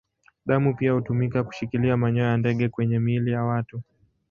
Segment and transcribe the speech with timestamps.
[0.45, 3.81] Damu pia hutumika kushikilia manyoya ya ndege kwenye miili ya watu.